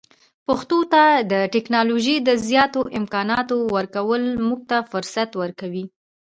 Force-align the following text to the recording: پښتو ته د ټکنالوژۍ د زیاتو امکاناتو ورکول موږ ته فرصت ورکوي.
پښتو 0.47 0.77
ته 0.93 1.03
د 1.31 1.33
ټکنالوژۍ 1.53 2.17
د 2.27 2.29
زیاتو 2.47 2.79
امکاناتو 2.99 3.55
ورکول 3.75 4.23
موږ 4.47 4.61
ته 4.69 4.77
فرصت 4.91 5.29
ورکوي. 5.41 5.85